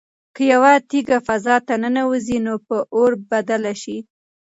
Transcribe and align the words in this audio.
که 0.35 0.41
یوه 0.53 0.73
تیږه 0.89 1.17
فضا 1.27 1.55
ته 1.67 1.73
ننوځي 1.83 2.37
نو 2.45 2.53
په 2.67 2.77
اور 2.95 3.11
بدله 3.29 3.73
شي. 3.81 3.97